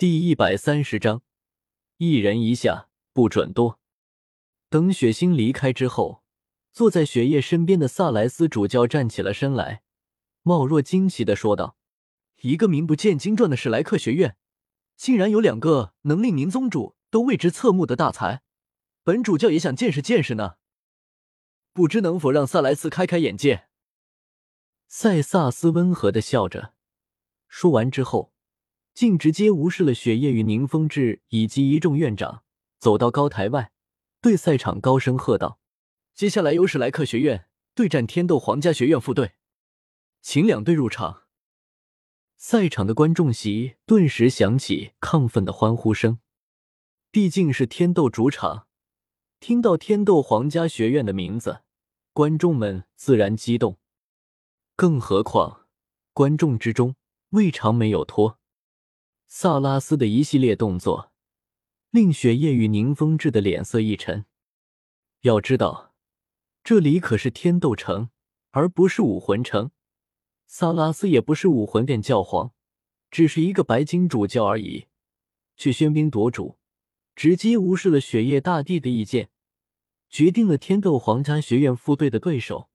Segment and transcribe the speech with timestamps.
[0.00, 1.20] 第一百三十章，
[1.98, 3.78] 一人一下不准多。
[4.70, 6.24] 等雪星离开之后，
[6.72, 9.82] 坐在雪夜身边的萨莱斯主教站起了身来，
[10.40, 11.76] 貌若惊奇的说道
[12.40, 14.38] ：“一个名不见经传的史莱克学院，
[14.96, 18.40] 竟然有两个能令您宗主都为之侧目的大才，
[19.04, 20.54] 本主教也想见识见识呢。
[21.74, 23.68] 不知能否让萨莱斯开开眼界？”
[24.88, 26.72] 塞萨斯温和的笑着，
[27.48, 28.32] 说完之后，
[29.00, 32.44] 竟直接无视了雪夜与宁风致以及一众院长，
[32.78, 33.72] 走到高台外，
[34.20, 35.58] 对赛场高声喝道
[36.12, 39.32] ：“接下来由史莱克学院对战天斗皇家学院副队，
[40.20, 41.22] 请两队入场。”
[42.36, 46.18] 赛场的观众席顿时响起亢奋的欢呼声，
[47.10, 48.66] 毕竟是天斗主场，
[49.40, 51.62] 听到天斗皇家学院的名字，
[52.12, 53.78] 观众们自然激动。
[54.76, 55.66] 更何况，
[56.12, 56.96] 观众之中
[57.30, 58.39] 未尝没有托
[59.32, 61.12] 萨拉斯的一系列动作，
[61.90, 64.26] 令雪夜与宁风致的脸色一沉。
[65.20, 65.94] 要知道，
[66.64, 68.10] 这里可是天斗城，
[68.50, 69.70] 而不是武魂城。
[70.48, 72.52] 萨拉斯也不是武魂殿教皇，
[73.08, 74.86] 只是一个白金主教而已，
[75.56, 76.58] 却喧宾夺主，
[77.14, 79.30] 直接无视了雪夜大帝的意见，
[80.08, 82.68] 决定了天斗皇家学院副队的对手。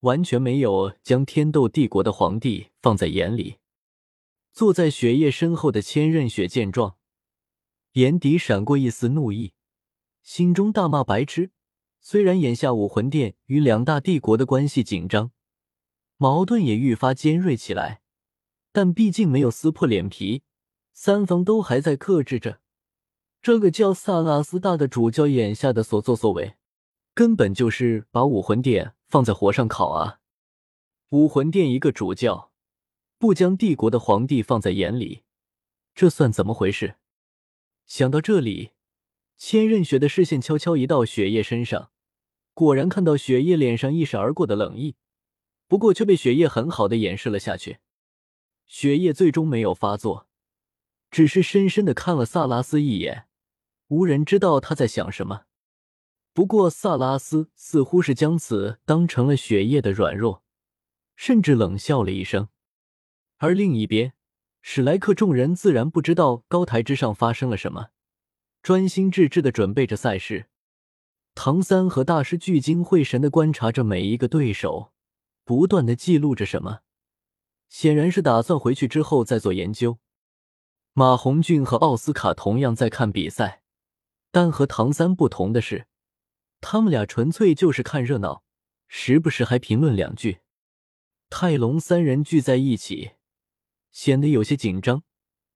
[0.00, 3.58] 完全没有将天斗帝国的皇帝放在眼里。
[4.58, 6.96] 坐在雪夜身后的千仞雪见状，
[7.92, 9.52] 眼底闪过一丝怒意，
[10.24, 11.52] 心中大骂白痴。
[12.00, 15.30] 虽然眼下武魂殿与两大帝国的关系紧张，
[16.16, 18.00] 矛盾也愈发尖锐起来，
[18.72, 20.42] 但毕竟没有撕破脸皮，
[20.92, 22.58] 三方都还在克制着。
[23.40, 26.56] 这个叫萨拉斯大的主教眼下的所作所为，
[27.14, 28.96] 根本就是把武魂殿。
[29.06, 30.18] 放在火上烤啊！
[31.10, 32.50] 武魂殿一个主教
[33.18, 35.24] 不将帝国的皇帝放在眼里，
[35.92, 36.94] 这算怎么回事？
[37.84, 38.70] 想到这里，
[39.36, 41.90] 千仞雪的视线悄悄移到雪夜身上，
[42.54, 44.94] 果然看到雪夜脸上一闪而过的冷意，
[45.66, 47.78] 不过却被雪夜很好的掩饰了下去。
[48.66, 50.28] 雪夜最终没有发作，
[51.10, 53.26] 只是深深的看了萨拉斯一眼，
[53.88, 55.46] 无人知道他在想什么。
[56.32, 60.44] 不过，萨拉斯似乎是将此当成了血液的软弱，
[61.16, 62.48] 甚至冷笑了一声。
[63.38, 64.14] 而另一边，
[64.62, 67.90] 史莱克众人自然不知道高台之上发生了什么，
[68.62, 70.46] 专心致志的准备着赛事。
[71.34, 74.92] 唐三和大师聚精会神的观察着每一个对手，
[75.44, 76.80] 不断的记录着什么，
[77.68, 79.98] 显然是打算回去之后再做研究。
[80.94, 83.62] 马红俊和奥斯卡同样在看比赛，
[84.32, 85.86] 但和唐三不同的是。
[86.60, 88.42] 他们俩纯粹就是看热闹，
[88.88, 90.40] 时不时还评论两句。
[91.30, 93.12] 泰隆三人聚在一起，
[93.90, 95.02] 显得有些紧张。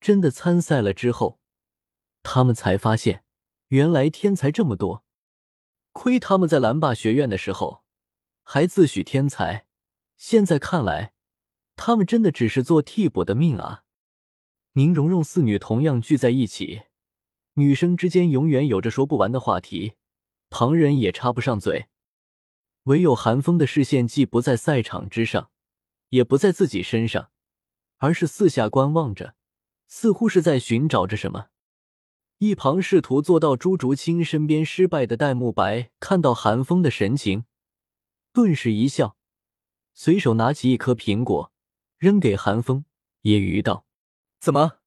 [0.00, 1.38] 真的参赛了之后，
[2.22, 3.24] 他们才发现，
[3.68, 5.04] 原来天才这么多。
[5.92, 7.84] 亏他们在蓝霸学院的时候
[8.42, 9.66] 还自诩天才，
[10.16, 11.12] 现在看来，
[11.76, 13.84] 他们真的只是做替补的命啊！
[14.72, 16.82] 宁荣荣四女同样聚在一起，
[17.54, 19.94] 女生之间永远有着说不完的话题。
[20.48, 21.88] 旁人也插不上嘴，
[22.84, 25.50] 唯有韩风的视线既不在赛场之上，
[26.10, 27.31] 也不在自己身上，
[28.02, 29.36] 而是四下观望着，
[29.86, 31.50] 似乎是在寻找着什么。
[32.38, 37.44] 一旁试图坐到朱竹清身边失败的戴沐白看到韩风的神情，
[38.32, 39.16] 顿时一笑，
[39.94, 41.52] 随手拿起一颗苹果
[41.96, 42.84] 扔给韩风，
[43.22, 43.86] 揶揄道
[44.40, 44.78] ：“怎么，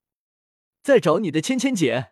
[0.84, 2.12] 在找你的芊芊姐？”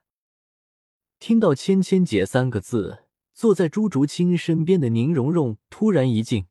[1.19, 3.02] 听到“芊芊姐”三个字。
[3.34, 6.46] 坐在朱竹清身边的宁荣荣突然一静，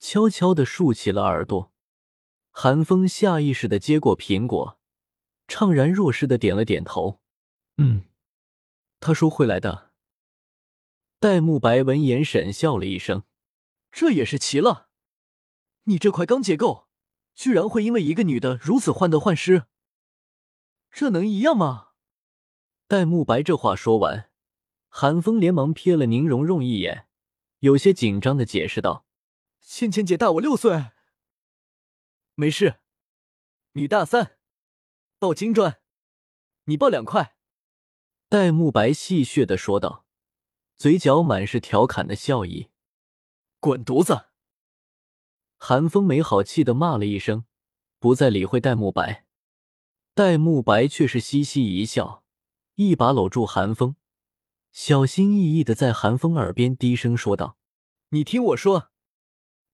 [0.00, 1.70] 悄悄的竖起了耳朵。
[2.60, 4.80] 韩风下意识的接过苹果，
[5.46, 7.20] 怅然若失的点了点头
[7.78, 8.02] ：“嗯，
[8.98, 9.92] 他说会来的。”
[11.20, 13.22] 戴沐白闻言沈笑了一声
[13.92, 14.88] ：“这也是奇了，
[15.84, 16.88] 你这块钢结构，
[17.36, 19.66] 居然会因为一个女的如此患得患失？
[20.90, 21.90] 这能一样吗？”
[22.88, 24.32] 戴沐白这话说完。
[24.88, 27.06] 韩风连忙瞥了宁荣荣一眼，
[27.60, 29.06] 有些紧张的解释道
[29.62, 30.86] ：“芊芊姐大我六岁，
[32.40, 32.78] 没事。
[33.72, 34.38] 你大三，
[35.18, 35.80] 报金砖，
[36.66, 37.34] 你报两块。”
[38.30, 40.06] 戴沐白戏谑的说道，
[40.76, 42.70] 嘴角满是调侃的笑意。
[43.58, 44.26] “滚犊子！”
[45.58, 47.44] 韩风没好气的骂了一声，
[47.98, 49.26] 不再理会戴沐白。
[50.14, 52.22] 戴沐白却是嘻嘻一笑，
[52.76, 53.96] 一把搂住韩风。
[54.70, 57.58] 小心翼翼的在韩风耳边低声说道
[58.10, 58.92] ：“你听我说，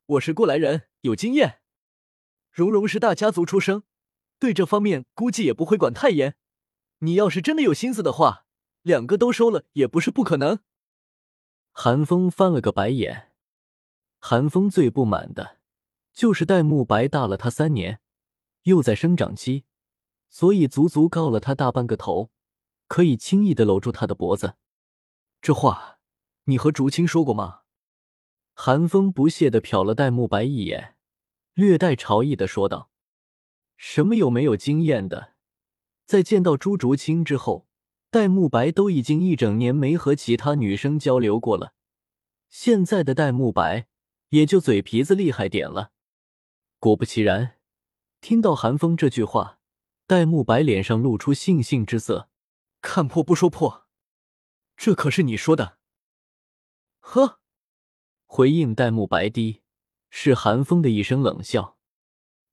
[0.06, 1.60] 我是过来人，有经验。
[2.54, 3.82] 蓉蓉是大家族出生，
[4.38, 6.36] 对这方面估计也不会管太严。
[6.98, 8.46] 你要是真的有心思的话，
[8.82, 10.60] 两个都收了也不是不可能。
[11.72, 13.32] 韩风翻了个白眼。
[14.20, 15.58] 韩风最不满的，
[16.12, 17.98] 就是戴沐白大了他三年，
[18.62, 19.64] 又在生长期，
[20.30, 22.30] 所以足足高了他大半个头，
[22.86, 24.54] 可以轻易的搂住他的脖子。
[25.42, 25.98] 这话
[26.44, 27.62] 你和竹青说过吗？
[28.52, 30.93] 韩风不屑的瞟了戴沐白一眼，
[31.54, 32.90] 略带嘲意的说道
[33.76, 35.34] ：“什么有没有经验的？
[36.04, 37.66] 在见到朱竹清之后，
[38.10, 41.74] 戴沐白都已经一整年没和其他女生交流过了，
[42.48, 43.86] 现在的戴沐白。”
[44.30, 45.92] 也就嘴皮子厉害点了。
[46.80, 47.60] 果不其然，
[48.20, 49.60] 听到韩风这句话，
[50.08, 52.28] 戴沐白脸上露出悻悻之色。
[52.80, 53.86] 看破不说破，
[54.76, 55.78] 这可是你说的。
[56.98, 57.38] 呵，
[58.26, 59.62] 回应戴沐白的
[60.16, 61.76] 是韩风的一声冷笑。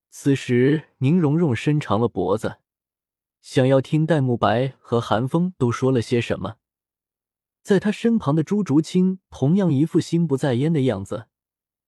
[0.09, 2.57] 此时，宁荣荣伸长了脖子，
[3.39, 6.55] 想要听戴沐白和韩风都说了些什么。
[7.61, 11.27] 在他身旁的朱竹清同样一副心不在焉的样子。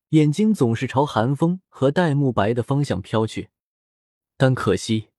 [0.09, 3.49] 眼睛总是朝韩风和戴沐白的方向飘去，
[4.37, 5.09] 但可惜，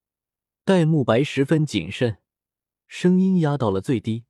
[0.65, 2.19] 戴沐白十分谨慎，
[2.87, 4.25] 声音压到了最低，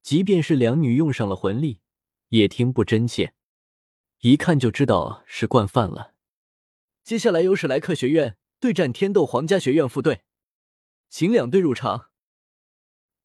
[0.00, 1.80] 即便是两女用上了魂力，
[2.30, 3.34] 也听不真切，
[4.20, 6.14] 一看就知道是惯犯了。
[7.04, 10.22] 接下来由史莱克学院对战天斗皇家学院副队，
[11.08, 12.10] 请两队入场。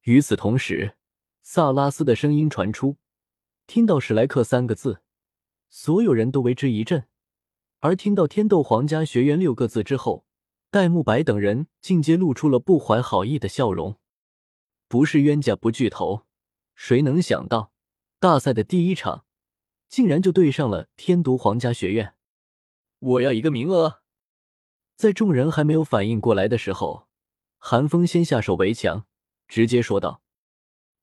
[0.02, 0.96] 与此同时，
[1.42, 2.98] 萨拉斯的声音传出，
[3.66, 5.02] 听到史莱克三个字。
[5.68, 7.08] 所有人都为之一振，
[7.80, 10.26] 而听到“天斗皇家学院”六个字之后，
[10.70, 13.98] 戴沐白等人竟皆露出了不怀好意的笑容。
[14.86, 16.26] 不是冤家不聚头，
[16.74, 17.72] 谁能想到
[18.20, 19.24] 大赛的第一场
[19.92, 22.14] 竟然就对上了天毒皇家学院？
[22.98, 24.00] 我要一个名额！
[24.96, 27.08] 在众人还没有反应过来的时候，
[27.58, 29.04] 韩风先下手为强，
[29.46, 30.22] 直接说道。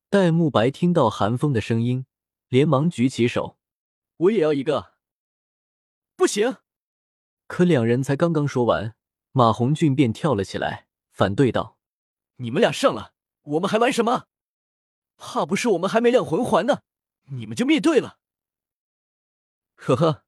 [0.09, 2.07] 戴沐白听到韩风的声音，
[2.47, 3.59] 连忙举起手。
[4.17, 4.93] 我也要一个，
[6.15, 6.57] 不行！
[7.45, 8.95] 可两人才刚刚说完，
[9.31, 11.77] 马红俊便跳了起来，反对道
[12.37, 13.13] ：“你们俩上了，
[13.43, 14.25] 我们还玩什么？
[15.15, 16.81] 怕不是我们还没亮魂环呢，
[17.25, 18.17] 你们就灭队了？”
[19.81, 20.25] 呵呵，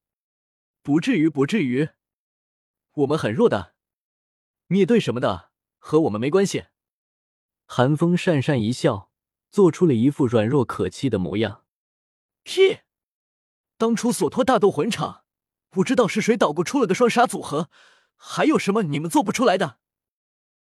[0.82, 1.90] 不至于，不至于，
[2.94, 3.76] 我们很弱的，
[4.68, 6.68] 灭队什么的和我们没关系。
[7.66, 9.12] 韩风讪讪一笑，
[9.50, 11.66] 做出了一副软弱可欺的模样。
[12.44, 12.80] 屁！
[13.78, 15.26] 当初索托大斗魂场，
[15.70, 17.70] 不知道是谁捣鼓出了个双杀组合，
[18.16, 19.80] 还有什么你们做不出来的？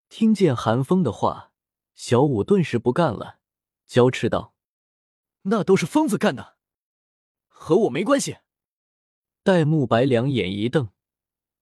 [0.07, 1.51] 听见韩风的话，
[1.93, 3.39] 小五顿时不干了，
[3.85, 4.55] 娇斥道
[5.43, 6.55] ：“那都是疯子干的，
[7.49, 8.37] 和我没关系。”
[9.47, 10.89] 戴沐白两眼一瞪，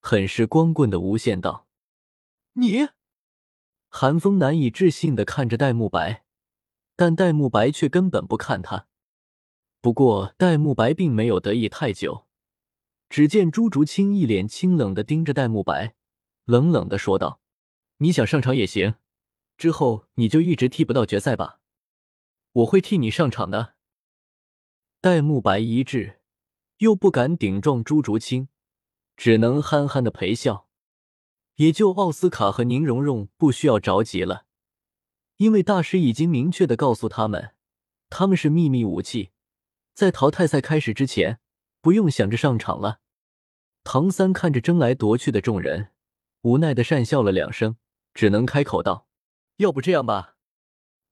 [0.01, 1.67] 很是光棍的无限道
[2.53, 2.87] ：“你！”
[3.89, 6.25] 韩风难以置信的看着戴沐白，
[6.95, 8.87] 但戴沐白却根本不看他。
[9.81, 12.25] 不过，戴沐白并没有得意太久。
[13.07, 15.93] 只见朱竹清一脸清冷的盯着戴沐白，
[16.45, 17.39] 冷冷的说道
[18.01, 18.95] ：“你想上场也行，
[19.57, 21.59] 之后你就一直踢不到决赛吧，
[22.51, 23.75] 我会替你上场的。”
[24.99, 26.21] 戴沐白一滞，
[26.77, 28.49] 又不敢顶撞朱竹清，
[29.15, 30.67] 只能憨憨的陪笑。
[31.55, 34.45] 也就奥斯卡和宁荣荣不需要着急了，
[35.37, 37.53] 因为大师已经明确的告诉他们，
[38.09, 39.31] 他们是秘密武器。
[39.93, 41.39] 在淘汰赛开始之前，
[41.79, 42.99] 不用想着上场了。
[43.85, 45.91] 唐三看着争来夺去的众人，
[46.41, 47.77] 无奈的讪笑了两声，
[48.13, 49.07] 只能开口道
[49.57, 50.35] ：“要不这样吧，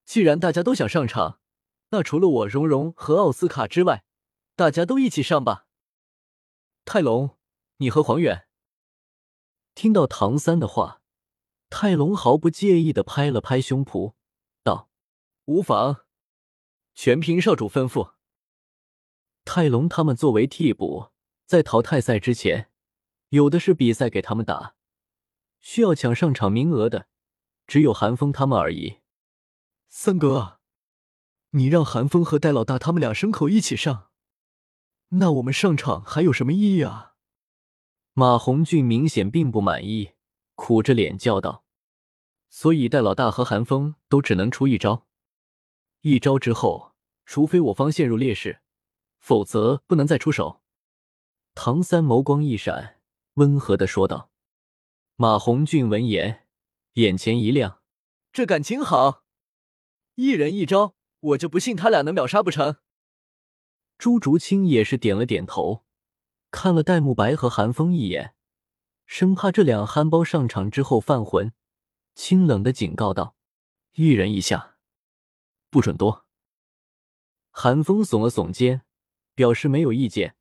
[0.03, 1.39] 既然大家都想上场，
[1.91, 4.03] 那除了我、荣荣和奥斯卡之外，
[4.55, 5.67] 大家都一起上吧。”
[6.85, 7.37] 泰隆，
[7.77, 8.47] 你和黄远。
[9.73, 11.01] 听到唐三的话，
[11.69, 14.13] 泰隆毫不介意的拍了拍胸脯，
[14.63, 14.89] 道
[15.45, 16.05] ：“无妨，
[16.93, 18.13] 全凭少主吩咐。”
[19.45, 21.11] 泰隆他们作为替补，
[21.45, 22.69] 在淘汰赛之前，
[23.29, 24.75] 有的是比赛给他们打，
[25.59, 27.07] 需要抢上场名额的，
[27.65, 28.99] 只有韩风他们而已。
[29.89, 30.59] 三哥，
[31.49, 34.11] 你让韩风和戴老大他们俩牲口一起上，
[35.15, 37.13] 那我们上场还有什么意义啊？
[38.13, 40.11] 马红俊明显并不满意，
[40.55, 41.63] 苦着脸叫道
[42.49, 45.07] ：“所以戴老大和韩风都只能出一招，
[46.01, 46.93] 一招之后，
[47.25, 48.61] 除非我方陷入劣势。”
[49.23, 50.61] 否则不能再出手。
[51.55, 52.99] 唐三眸光一闪，
[53.35, 54.31] 温和的说道。
[55.15, 56.45] 马红俊闻言，
[56.95, 57.79] 眼前一亮，
[58.33, 59.23] 这感情好，
[60.15, 62.75] 一人一招，我就不信他俩能秒杀不成。
[63.97, 65.85] 朱竹清也是点了点头，
[66.51, 68.33] 看了戴沐白和韩风一眼，
[69.05, 71.53] 生怕这两憨包上场之后犯浑，
[72.13, 73.35] 清冷的警告道
[73.95, 74.75] ：“一人一下，
[75.69, 76.25] 不准多。
[77.49, 78.81] 韩风耸了耸肩，
[79.35, 80.35] 表示没有意见。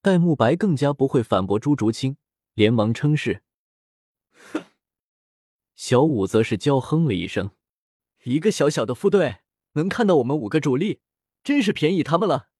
[0.00, 2.16] 戴沐白更加不会反驳朱竹清，
[2.54, 3.42] 连忙称是。
[4.52, 4.64] 哼！
[5.74, 7.52] 小五则是娇哼了一声
[8.24, 9.38] ：“一个小小的副队
[9.72, 11.00] 能看到我们五个主力，
[11.42, 12.50] 真是便宜他们了。”